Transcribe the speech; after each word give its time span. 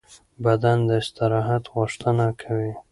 بدن 0.43 0.77
د 0.87 0.89
استراحت 1.01 1.63
غوښتنه 1.75 2.25
کوي. 2.41 2.71